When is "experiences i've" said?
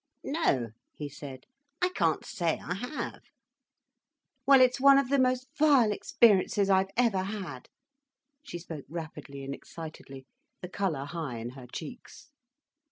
5.91-6.89